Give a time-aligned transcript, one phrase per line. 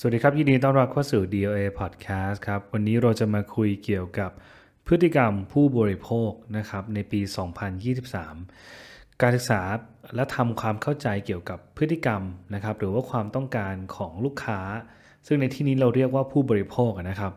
[0.00, 4.30] สวัสดีครับ ยินดีต้อนรับเข้าสู่ DOA Podcast ครับ วันนี้เราจะมาคุยเกี่ยวกับ
[4.86, 7.20] พฤติกรรมผู้บริโภคนะครับในปี
[8.40, 9.62] 2023 การศึกษา
[10.14, 12.22] และทำความเข้าใจเกี่ยวกับพฤติกรรม
[12.54, 14.60] นะครับหรือว่าความต้องการของลูกค้า
[15.26, 17.32] ซึ่งในที่นี้เราเรียกว่าผู้บริโภคนะครับ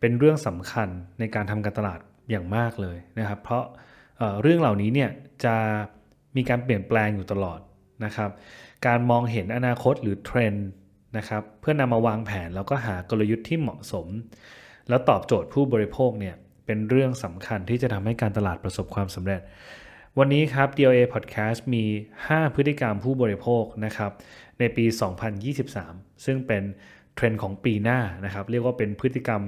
[0.00, 2.00] เป็นเรื่องสำคัญในการทำการตลาด
[2.30, 3.64] อย่างมากเลยนะครับ เพราะ
[4.18, 5.10] เเรื่องเหล่านี้เนี่ย
[5.44, 5.56] จะ
[6.36, 7.60] มีการเปลี่ยนแปลงอยู่ตลอด
[8.04, 8.30] นะครับ
[8.86, 10.68] การมองเห็นอนาคตหรือเทรนด์
[11.16, 14.06] นะครับเพื่อนำมาวางแผนแล้วก็หากลยุทธ์ที่เหมาะสม
[14.88, 16.34] แล้วตอบโจทย์ผู้บริโภคเนี่ย
[16.66, 19.40] เป็นเรื่องสำคัญที่จะทำให้การตลาดประสบความสำเร็จ
[20.18, 21.84] วันนี้ครับ DLA Podcast มี
[22.22, 24.12] 5 พฤติกรรมผู้บริโภคนะครับ
[24.58, 24.84] ในปี
[25.54, 26.62] 2023 ซึ่งเป็น
[27.14, 29.42] เทรนด์ของปีหน้านะครับเรียกว่าเป็นพฤติกรรม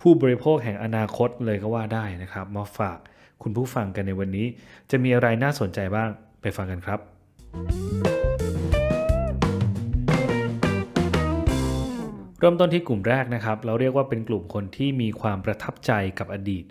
[0.00, 2.98] ผู้บริโภคแห่งอนาคตเลยก็ว่าได้นะครับ มาฝาก
[3.42, 4.46] คุณผู้ฟังกันในวันนี้
[4.90, 6.10] จะมีอะไรน่าสนใจบ้าง
[6.42, 8.09] ไปฟังกันครับ
[12.40, 16.64] เริ่มต้นที่กลุ่มแรกนะครับ เราเรียกว่าเป็นกลุ่มคนที่มีความประทับใจกับอดีต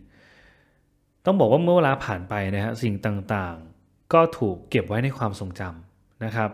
[1.26, 6.50] ต้องบอกว่าเมื่อเวลาผ่านไปนะฮะสิ่งต่างๆ ก็ถูกเก็บไว้ในความทรงจำนะครับ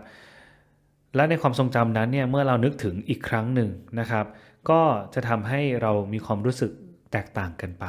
[1.16, 4.26] และในความทรงจำนั้นเนี่ยเมื่อเรานึกถึงอีกครั้งหนึ่งนะครับ
[4.70, 4.82] ก็
[5.14, 6.72] จะทำให้เรามีความรู้สึก
[7.12, 7.86] แตกต่างกันไป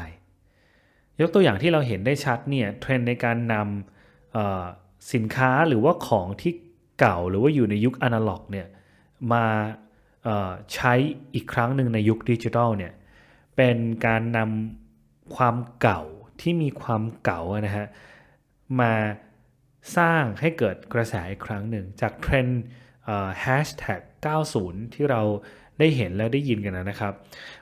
[1.21, 6.53] ยกตัวอย่างที่เราเห็นได้ชัดเนี่ยเทรนด์ในการนำสินค้าหรือว่าของที่
[7.01, 8.67] เก่าหรือว่าอยู่ในยุคอนาล็อกเนี่ย
[9.33, 9.45] มา
[10.75, 10.93] ใช้
[11.35, 12.93] อีกครั้งหนึ่งในยุคดิจิทัลเนี่ย
[13.57, 16.03] เป็นการนำความเก่า
[16.41, 17.87] ที่มีความเก่านะฮะ
[18.81, 18.95] มา
[19.97, 22.63] สร้างให้เกิดกระแสอีกครั้งหนึ่ง จากเทรนด์
[23.41, 24.01] แฮชแท็ก
[24.49, 25.23] 90 ที่เรา
[25.79, 27.13] ได้เห็นและได้ยินกันนะครับ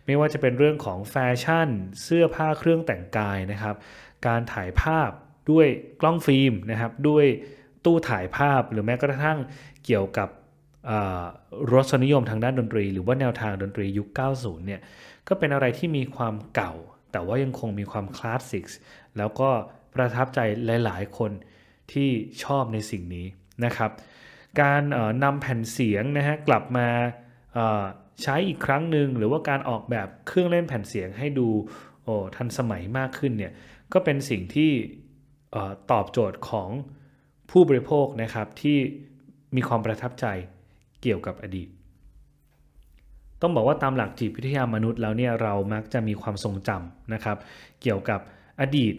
[0.06, 1.68] ไม่ว่าจะเป็นเรื่องของแฟชั่น
[2.02, 3.76] เสื้อผ้าเครื่องแต่งกายนะครับ
[4.26, 5.10] การถ่ายภาพ
[5.50, 5.66] ด้วย
[6.00, 7.26] กล้องฟิล์มนะครับ ด้วย
[7.84, 9.38] ตู้ถ่ายภาพหรือแม้กระทั่ง
[9.84, 10.28] เกี่ยวกับ
[11.72, 14.80] รสนิยมทางด้านดนตรี หรือว่าแนวทางดนตรียุค 90 เนี่ย
[15.28, 16.72] ก็เป็นอะไรที่มีความเก่า
[17.12, 18.64] แต่ว่ายังคงมีความคลาสสิก
[19.16, 19.50] แล้วก็
[19.94, 20.40] ประทับใจ
[20.84, 21.32] หลาย ๆ คน
[21.92, 22.08] ที่
[22.44, 23.26] ชอบในสิ่งนี้
[23.64, 23.90] นะครับ
[24.60, 24.82] การ
[25.24, 26.88] นำแผ่นเสียงนะฮะกลับมา
[28.22, 31.48] ใช้อีกครั้งหนึ่งหรือว่าการออกแบบเครื่องเล่นแผ่นเสียงให้ดู
[32.36, 33.52] ทันสมัยมากขึ้นเนี่ย
[33.92, 34.70] ก็เป็นสิ่งที่
[35.90, 36.68] ตอบโจทย์ของ
[37.50, 38.78] ผู้บริโภคนะครับที่
[39.56, 40.26] มีความประทับใจ
[41.04, 41.68] เกี่ยวกับอดีต
[43.42, 47.36] ต้องบอกว่าตามหลักจิตวิทยามนุษย์แล้วเนี่ยเรามักจะมีความทรงจำนะครับ
[47.82, 48.20] เกี่ยวกับ
[48.60, 48.94] อดีต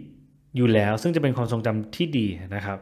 [0.55, 2.77] อยู่แล้ว ซึ่งจะเป็นความทรงจำที่ดีนะครับ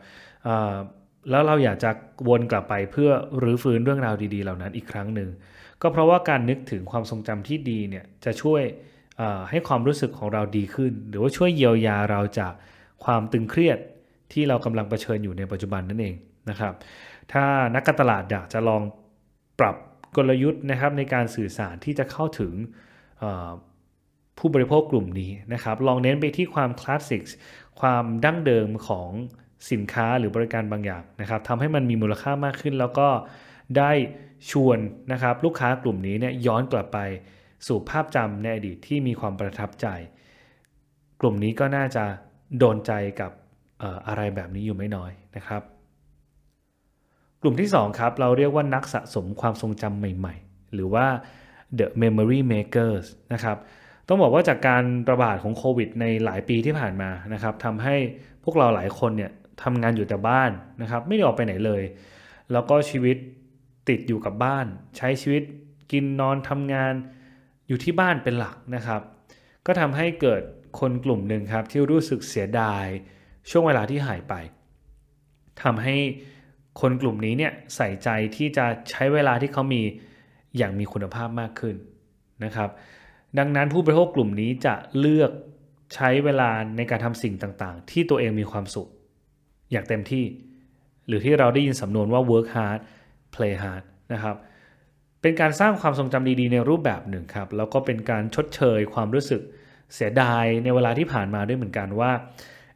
[1.30, 1.90] แล้วเราอยากจะ
[2.28, 3.10] วนกลับไปเพื่อ
[3.42, 5.30] รื้อฟื้นเรื่องราวดีๆ เหล่านั้นอีกครั้งหนึ่ง
[5.82, 8.62] ก็เพราะว่าการนึกถึงความทรงจำที่ดีเนี่ยจะช่วย
[9.50, 12.54] ให้ความรู้สึกของเราดีขึ้น หรือว่าช่วยเยียวยาเราจาก
[13.04, 13.78] ความตึงเครียด
[14.34, 16.16] ที่เรากำลังเผชิญอยู่ในปัจจุบันนั่นเอง
[16.50, 16.74] นะครับ
[17.32, 17.44] ถ้า
[17.76, 18.82] นักการตลาดอยากจะลอง
[19.60, 19.76] ปรับ
[20.16, 22.54] กลยุทธ์นะครับในการสื่อสารที่จะเข้าถึง
[24.38, 27.22] ผู้บริโภคกลุ่มนี้นะครับ ลองเน้นไปที่ความคลาสสิก
[27.80, 29.10] ความดั้งเดิมของ
[29.72, 33.10] สินค้าหรือบริการบางอย่างนะครับทำให้มันมีมูลค่ามากขึ้น แล้วก็
[33.78, 33.92] ได้
[34.52, 34.80] ชวน
[35.12, 37.00] นะครับลูกค้ากลุ่มนี้เนี่ยย้อนกลับไป
[37.68, 39.88] สู่ภาพจำในอดีตที่มีความประทับใจ
[41.22, 42.04] กลุ่มนี้ก็น่าจะ
[42.60, 42.92] โดนใจ
[43.22, 43.32] กับ
[44.08, 45.62] อะไรแบบนี้อยู่ไม่น้อยนะครับ
[47.44, 51.06] กลุ่มที่2ครับเราเรียกว่านักสะสมความทรงจำใหม่ ๆ หรือว่า
[51.78, 53.58] the memory makers นะครับ
[54.08, 57.96] ต้องบอกว่าจากการระบาดของโควิด ในหลายปีที่ผ่านมานะครับทำให้
[58.44, 59.32] พวกเราหลายคนเนี่ย
[59.64, 61.84] ทำงานอยู่แต่บ้านนะครับไม่ได้ออกไปไหนเลย
[62.52, 63.18] แล้วก็ชีวิต
[63.90, 64.66] ติดอยู่กับบ้าน
[64.98, 65.44] ใช้ชีวิต
[65.92, 66.94] กินนอนทำงาน
[67.68, 69.02] อยู่ที่บ้านเป็นหลักนะครับ
[69.66, 70.42] ก็ทำให้เกิด
[70.80, 72.86] คนกลุ่มหนึ่งครับที่รู้สึกเสียดาย
[73.50, 74.34] ช่วงเวลาที่หายไป
[75.64, 75.98] ทำให้
[76.82, 79.82] คนกลุ่มนี้เนี่ยใส่ใจที่จะใช้เวลาที่เขามี
[80.58, 81.76] อย่างมีคุณภาพมากขึ้น
[82.44, 82.70] นะครับ
[83.40, 85.32] ดังนั้นผู้บริโภคกลุ่มนี้จะเลือก
[85.96, 88.88] ใช้เวลาในการทำสิ่งต่างๆ ที่ตัวเองมีความสุข
[89.72, 90.26] อย่างเต็มที่
[91.08, 92.80] หรือที่เราได้ยินสำนวนว่า work hard
[93.34, 94.36] play hard นะครับ
[95.22, 99.42] เป็นการสร้างความทรงจำดีๆในรูปแบบหนึ่งครับแล้วก็เป็นการชดเชยความรู้สึก
[99.94, 102.12] เสียดายในเวลาที่ผ่านมาด้วยเหมือนกันว่า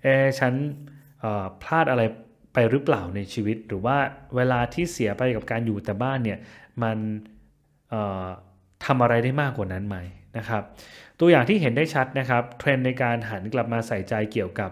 [0.03, 0.07] เอ
[0.39, 0.53] ฉัน
[1.61, 2.01] พลาดอะไร
[2.57, 3.97] ไปหรือเปล่าในชีวิต หรือว่า
[4.35, 6.39] เวลาที่เสียไปกับการอยู่แต่บ้านเนี่ย
[6.83, 6.97] มัน
[8.85, 9.97] ทำอะไรได้มากกว่านั้นไหม
[10.37, 10.63] นะครับ
[11.19, 14.69] ตัวอย่างที่เห็นได้ชัดนะครับเทรนด์ในการหันกลับมาใส่ใจเกี่ยวกับ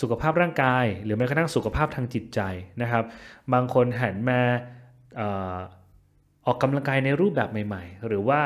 [0.00, 2.40] สุขภาพร่างกาย หรือแม้กระทั่งสุขภาพทางจิตใจ
[2.82, 3.04] นะครับ
[3.52, 4.40] บางคนหันมา
[6.46, 8.40] ออกกำลังกายในรูปแบบใหม่ ๆ หรือว่า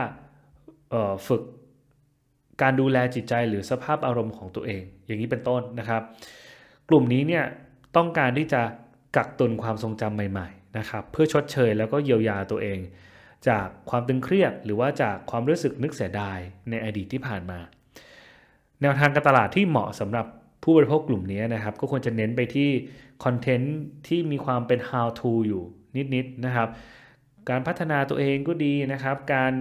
[1.29, 1.43] ฝึก
[2.63, 6.03] การดูแลจิตใจหรือสภาพอารมณ์ของตัวเอง อย่างนี้เป็นต้นนะครับ
[6.89, 7.45] กลุ่มนี้เนี่ย
[7.97, 8.63] ต้องการที่จะ
[9.17, 12.79] กักตุนความทรงจำใหม่ๆนะครับเพื่อชดเชยแล้วก็เยียวยาตัวเอง
[13.49, 16.39] จากความตึงเครียดหรือว่าจากความรู้สึกนึกเสียดาย
[16.71, 17.59] ในอดีตที่ผ่านมา
[18.83, 20.27] แนวทางการตลาดที่เหมาะสำหรับ
[20.63, 22.71] ผู้บริโภคกลุ่มนี้นะครับ ก็ควรจะเน้นไปที่
[23.25, 23.77] คอนเทนต์
[24.09, 25.63] ที่มีความเป็น how to อยู่
[25.97, 26.17] นิดๆน
[26.47, 26.69] นะครับ
[27.51, 29.53] การพัฒนาตัวเองก็ดีนะครับ การ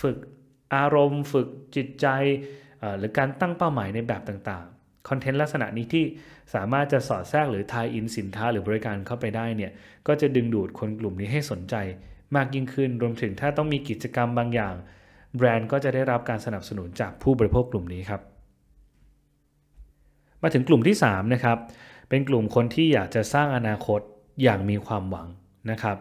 [0.00, 0.16] ฝึก
[0.74, 2.06] อารมณ์ ฝึกจิตใจ
[2.98, 4.77] หรือการตั้งเป้าหมายในแบบต่างๆ
[5.08, 6.04] คอนเทนต์ลักษณะนี้ที่
[6.54, 9.72] สามารถจะสอดแทรกหรือทายอินสินค้าหรือบริการเข้าไปได้เนี่ย
[10.06, 11.74] ก็จะดึงดูดคนกลุ่มนี้ให้สนใจ
[12.36, 14.74] มากยิ่งขึ้น รวมถึงถ้าต้องมีกิจกรรมบางอย่าง
[15.36, 18.20] แบรนด์ก็จะได้รับการสนับสนุนจากผู้บริโภคกลุ่มนี้ครับ
[20.42, 21.58] มาถึงกลุ่มที่3นะครับ
[22.08, 24.00] เป็นกลุ่มคนที่อยากจะสร้างอนาคต
[24.42, 25.26] อย่างมีความหวัง
[25.70, 25.96] นะครับ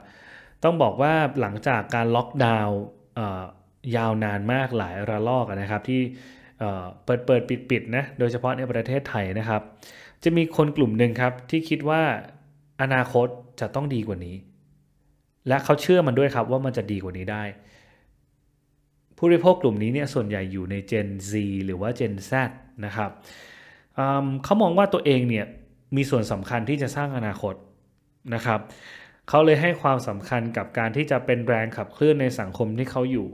[0.64, 2.78] ต้องบอกว่าหลังจากการล็อกดาวน์
[3.96, 6.02] ยาวนานมากหลายระลอกนะครับที่
[7.06, 9.62] เปิดเปิดปิดปิดนะโดยเฉพาะในประเทศไทยนะครับ
[10.24, 12.02] จะมีคนกลุ่มหนึ่งครับที่คิดว่า
[12.82, 13.28] อนาคต
[13.60, 14.36] จะต้องดีกว่านี้
[15.48, 17.44] และเขาเชื่อมันด้วยครับว่ามันจะดีกว่านี้ได้
[19.18, 21.32] ผู้บริโภคกลุ่มนี้เนี่ยส่วนใหญ่อยู่ใน Gen Z
[21.66, 22.32] หรือว่า Gen Z
[22.86, 23.12] นะครับ
[24.44, 25.46] เขามองว่าตัวเองเนี่ย
[25.96, 27.56] มีส่วนสำคัญที่จะสร้างอนาคต
[28.34, 28.60] นะครับ
[29.30, 33.28] เขาเลยให้ความสำคัญกับการที่จะเป็นแรงขับเคลื่อนในสังคมที่เขาอยู่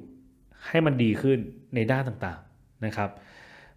[0.68, 1.40] ให้มันดีขึ้น
[1.76, 2.43] ในด้านต่างๆ
[2.86, 3.10] นะครับ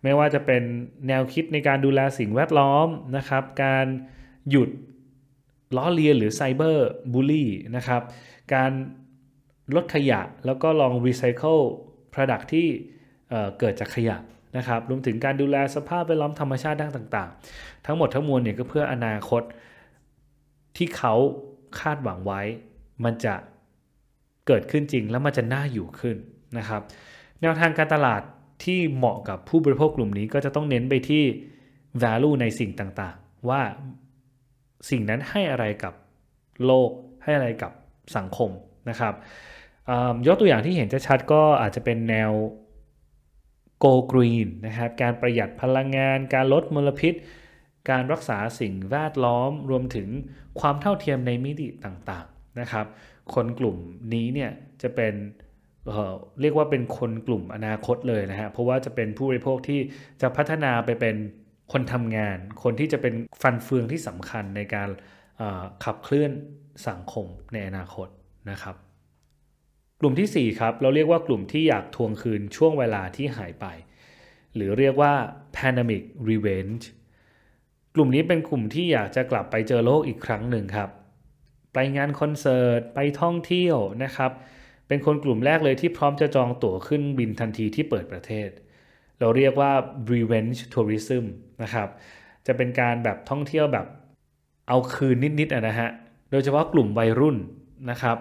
[0.03, 0.63] ไม่ว่าจะเป็น
[1.09, 3.87] แนวคิดในการดูแลสิ่งแวดล้อมนะครับ การ
[4.51, 4.71] หยุด
[5.77, 8.03] ล้อเลียนหรือไซเบอร์บูลลี่นะครับ
[8.55, 8.71] การ
[9.75, 11.59] ลดขยะแล้วก็ลองรีไซเคิล
[12.13, 12.67] ผลิตที่
[13.59, 14.17] เกิดจากขยะ
[14.57, 19.43] นะครับ รวมถึงการดูแลสภาพแวดล้อมธรรมชาติด้านต่าง ๆ ทั้งหมดทั้งมวลเนี่ยก็เพื่ออนาคต
[20.77, 21.15] ที่เขา
[21.81, 22.43] คาดหวังไว้
[23.05, 23.35] มันจะ
[24.47, 26.17] เกิดขึ้นจริงแล้วมันจะน่าอยู่ขึ้น
[26.59, 26.83] นะครับ
[27.41, 28.23] แนวทางการตลาด
[28.65, 31.25] ที่เหมาะกับผู้บริโภคกลุ่มนี้ก็จะต้องเน้นไปที่
[32.03, 33.61] value ในสิ่งต่างๆ ว่า
[34.91, 35.95] สิ่งนั้นให้อะไรกับ
[36.67, 36.91] โลก
[37.23, 37.73] ให้อะไรกับ
[38.17, 38.51] สังคม
[38.91, 39.15] นะครับ
[40.27, 42.33] ยกตัวอย่างที่เห็นชัดก็อาจจะเป็นแนว
[43.85, 47.15] go green นะครับ การประหยัดพลังงาน การลดมลพิษ
[47.91, 50.09] การรักษาสิ่งแวดล้อม รวมถึง
[50.61, 52.87] ความเท่าเทียมในมิติต่างๆนะครับ
[53.35, 53.77] คนกลุ่ม
[54.15, 54.51] นี้เนี่ย
[54.83, 55.15] จะเป็น
[56.41, 59.81] เรียกว่าเป็นคนกลุ่มอนาคตเลยนะฮะ เพราะว่าจะเป็นผู้บริโภคที่
[60.23, 61.17] จะพัฒนาไปเป็น
[61.73, 64.89] คนทำงาน คนที่จะเป็นฟันเฟืองที่สำคัญในการ
[65.85, 66.31] ขับเคลื่อน
[66.89, 68.09] สังคมในอนาคต
[68.51, 68.77] นะครับ
[70.01, 73.67] กลุ่มที่ 4 ครับ เราเรียกว่ากลุ่มที่อยากทวงคืนช่วงเวลาที่หายไป
[74.55, 75.13] หรือเรียกว่า
[75.57, 76.85] pandemic revenge
[77.95, 80.91] กลุ่มนี้เป็นกลุ่มที่อยากจะกลับไปเจอโลกอีกครั้งหนึ่งครับ
[81.75, 84.33] ไปงานคอนเสิร์ต ไปท่องเที่ยวนะครับ
[84.89, 88.49] เป็นคนกลุ่มแรกเลยที่พร้อมจะจองตั๋วขึ้นบินทันทีที่เปิดประเทศ
[89.21, 89.73] เราเรียกว่า
[90.13, 91.25] revenge tourism
[91.63, 91.89] นะครับ
[92.47, 93.87] จะเป็นการแบบท่องเที่ยวแบบ
[94.69, 95.91] เอาคืนนิดๆนะฮะ
[96.31, 97.37] โดยเฉพาะกลุ่มวัยรุ่น
[97.91, 98.17] นะครับ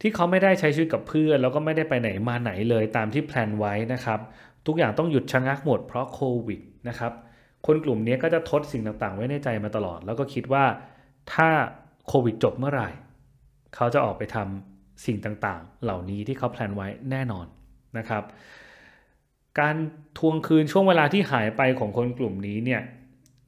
[0.00, 4.20] ที่เขาไม่ได้ใช้ชีวิตกับเพื่อน แล้วก็ไม่ได้ไปไหนมาไหนเลยตามที่แพลนไว้นะครับ
[4.66, 7.12] ทุกอย่างต้องหยุดชะงักหมดเพราะโควิดนะครับ
[7.66, 10.64] คนกลุ่มนี้ก็จะทดสิ่งต่างๆ ไว้ในใจมาตลอด แล้วก็คิดว่า
[11.32, 11.48] ถ้า
[12.08, 12.88] โควิดจบเมื่อไหร่
[13.74, 14.73] เขาจะออกไปทำ
[15.04, 17.46] สิ่งต่างๆ เหล่านี้ที่เขาแพลนไว้แน่นอน
[17.98, 18.24] นะครับ
[19.60, 19.76] การ
[20.18, 22.80] ทวงคืนช่วงเวลาที่หายไปของคนกลุ่มนี้เนี่ย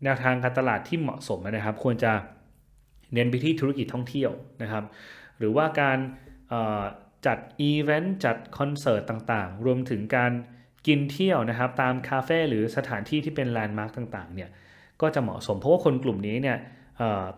[0.05, 2.13] แนวทางการตลาดที่เหมาะสมนะครับ ควรจะ
[3.15, 4.31] เน้นไปที่ธุรกิจท่องเที่ยว
[4.63, 4.85] นะครับ
[5.39, 5.99] หรือว่าการ
[7.27, 10.33] จัดอีเวนต์จัดคอนเสิร์ตต่างๆ รวมถึงการ
[10.87, 14.51] กินเที่ยวนะครับ ตามคาเฟ่หรือสถานที่ที่เป็นแลนด์มาร์กต่างๆเนี่ย
[15.01, 16.59] ก็จะเหมาะสมเพราะว่าคนกลุ่มนี้เนี่ย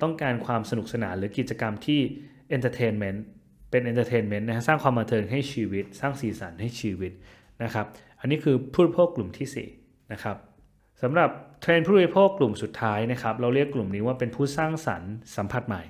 [0.02, 2.00] ต้องการความสนุกสนานหรือกิจกรรมที่
[2.49, 3.25] entertainment
[3.70, 7.12] เป็น entertainment นะสร้างความบันเทิงให้ชีวิต สร้างสีสันให้ชีวิต
[7.64, 7.87] นะครับ
[8.20, 10.37] อันนี้คือผู้บริโภคกลุ่มที่4นะครับ
[11.02, 15.82] สำหรับเทรนด์ผู้บริโภคกลุ่มสุดท้ายนะครับ เราเรียกกลุ่มนี้ว่าเป็นผู้สร้างสรรค์สัมผัสใหม่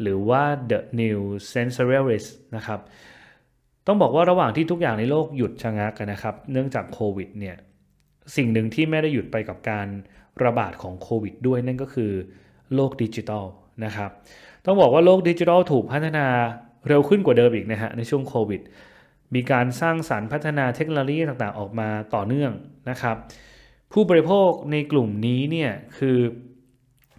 [0.00, 1.18] หรือว่า the new
[1.52, 2.80] sensorialist นะครับ
[3.86, 7.56] ต้องบอกว่าระหว่างที่ทุกอย่างในโลกหยุดชะงักกันนะครับ เนื่องจากโควิดเนี่ย
[8.36, 9.86] สิ่งหนึ่งที่ไม่ได้หยุดไปกับการ
[10.44, 12.12] ระบาดของโควิดด้วยนั่นก็คือ
[12.74, 13.44] โลกดิจิทัล
[13.84, 14.10] นะครับ
[14.64, 16.26] ต้องบอกว่าโลกดิจิทัลถูกพัฒนา
[16.88, 18.60] เร็วขึ้นกว่าเดิมอีกนะฮะในช่วงโควิด
[19.34, 22.52] มีการสร้างสารรค์พัฒนาเทคโนโลยีต่างๆ ออกมาต่อเนื่อง
[22.90, 23.16] นะครับ
[23.92, 26.18] ผู้บริโภคในกลุ่มนี้เนี่ยคือ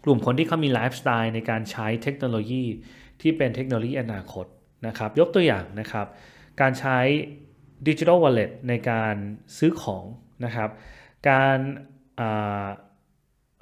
[0.03, 2.63] กลุ่มคนที่เขามีไลฟ์สไตล์ในการใช้เทคโนโลยี
[3.21, 4.45] ที่เป็นเทคโนโลยีอนาคต
[4.87, 6.07] นะครับ ยกตัวอย่างนะครับ
[6.61, 6.97] การใช้
[7.87, 9.15] ดิจิทัลวอลเล็ตในการ
[9.57, 10.05] ซื้อของ
[10.45, 10.69] นะครับ
[11.29, 11.57] การ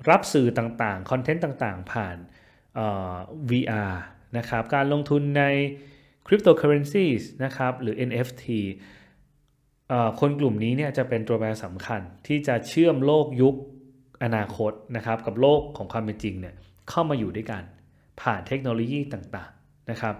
[0.09, 2.17] รับสื่อต่างๆ คอนเทนต์ต่างๆ ผ่าน
[3.49, 3.93] VR
[4.37, 5.43] นะครับการลงทุนใน
[6.27, 7.07] คริปโตเคอเรนซี
[7.43, 8.45] นะครับหรือ NFT
[10.19, 13.55] คนกลุ่มนี้เนี่ยจะเป็นตัวแปรสำคัญที่จะเชื่อมโลกยุค
[14.23, 16.55] อนาคตนะครับกับโลกของความเป็นจริงเนี่ย
[16.89, 17.63] เข้ามาอยู่ด้วยกัน
[18.21, 20.15] ผ่านเทคโนโลยีต่างๆนะครับ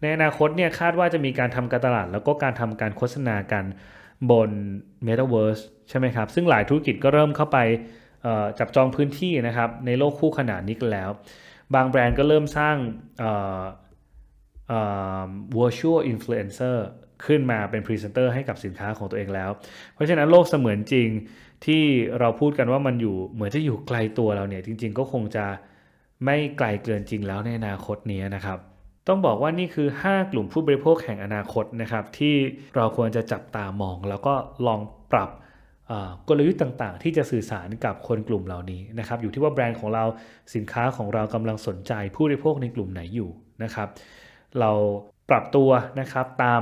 [0.00, 3.64] ในอนาคตเนี่ยคาดว่าจะมีการทำการตลาด แล้วก็การทำการโฆษณากัน
[4.30, 4.50] บน
[5.06, 7.58] Metaverse ใช่ไหมครับ ซึ่งหลายธุรกิจก็เริ่มเข้าไป
[8.58, 11.10] จับจองพื้นที่นะครับในโลกคู่ขนานนี้กันแล้ว
[11.74, 12.76] บางแบรนด์ก็เริ่มสร้าง
[15.58, 16.76] virtual influencer
[17.26, 19.50] ขึ้นมาเป็นพรีเซนเตอร์ให้กับสินค้าของตัวเองแล้ว
[19.94, 21.08] เพราะฉะนั้นโลกเสมือนจริง
[21.66, 21.82] ที่
[22.20, 25.46] เราพูดกันว่ามันอยู่เหมือนจะอยู่ไกลตัวเราเนี่ยจริง ๆ ก็คงจะ
[26.24, 28.58] ไม่ไกลเกินจริงแล้วในอนาคตนี้นะครับ
[29.08, 32.34] ต้องบอกว่านี่คือ 5 กลุ่มผู้บริโภคแห่งอนาคตนะครับที่
[32.76, 34.34] เราควรจะจับตามอง แล้วก็
[34.66, 34.80] ลอง
[35.12, 35.30] ปรับ
[36.28, 40.04] กลยุทธ์ต่างๆ ที่จะสื่อสารกับคนกลุ่มเหล่านี้นะครับอยู่ที่ว่าแบรนด์ของเรา
[40.54, 43.30] สินค้าของเรากำลังสนใจผู้บริโภคในกลุ่มไหนอยู่
[43.62, 43.88] นะครับ
[44.60, 44.70] เรา
[45.30, 45.70] ปรับตัว
[46.00, 46.60] นะครับตาม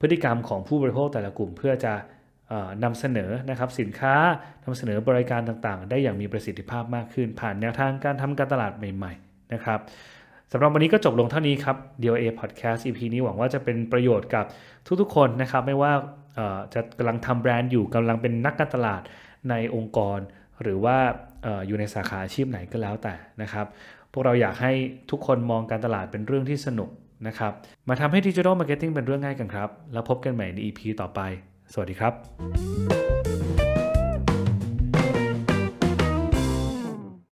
[0.00, 1.94] พฤติกรรมของผู้บริโภคแต่ละกลุ่มเพื่อจะ
[2.84, 4.14] นำเสนอนะครับสินค้า
[4.64, 9.80] นำเสนอบริการต่างๆ ได้อย่างมีประสิทธิภาพมากขึ้น ผ่านแนวทางการทำการตลาดใหม่ๆนะครับ
[10.52, 14.44] สำหรับวันนี้ก็จบลงเท่านี้ครับ DOA Podcast EP นี้หวังว่าจะเป็นประโยชน์กับ
[15.00, 15.92] ทุกๆคนนะครับ ไม่ว่า
[16.74, 19.02] จะกำลังทำแบรนด์อยู่กำลังเป็นนักการตลาด
[19.50, 20.18] ในองค์กร
[20.62, 20.96] หรือว่า
[21.66, 23.66] อยู่ในสาขาอาชีพไหนก็แล้วแต่นะครับ
[24.12, 24.72] พวกเราอยากให้
[25.10, 26.90] ทุกคนมองการตลาดเป็นเรื่องที่สนุก
[27.26, 27.52] นะครับ
[27.88, 31.20] มาทำให้ digital marketing เป็นเรื่องง่ายกันครับ แล้วพบกันใหม่ใน EP ต่อไป
[31.72, 33.59] สวัสดีครับ